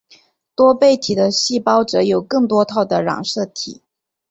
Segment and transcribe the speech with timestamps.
[0.55, 3.83] 多倍体的细胞则有更多套的染色体。